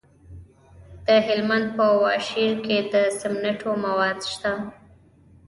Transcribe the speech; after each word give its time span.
د 1.05 1.07
هلمند 1.27 1.67
په 1.77 1.85
واشیر 2.03 2.51
کې 2.65 2.77
د 2.93 2.95
سمنټو 3.19 3.71
مواد 3.85 4.19
شته. 4.31 4.53